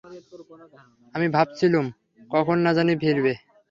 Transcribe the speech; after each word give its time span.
আমি 1.15 1.27
ভাবছিলুম, 1.35 1.85
কখন 2.31 2.57
না 2.65 2.71
জানি 2.77 2.93
ফিরবে। 3.01 3.33